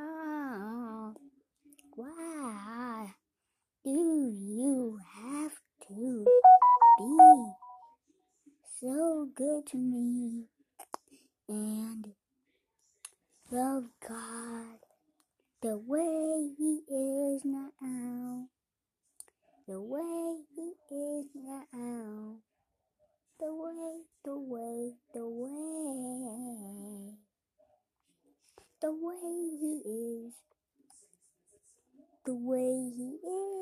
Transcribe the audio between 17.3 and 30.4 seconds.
now? The way the way he is,